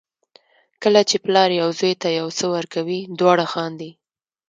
کله 0.83 1.01
چې 1.09 1.15
پلار 1.25 1.49
یو 1.61 1.69
زوی 1.79 1.93
ته 2.01 2.09
یو 2.19 2.27
څه 2.37 2.45
ورکوي 2.55 2.99
دواړه 3.19 3.45
خاندي. 3.53 3.91